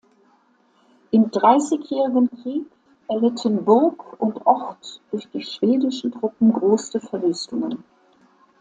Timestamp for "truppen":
6.11-6.51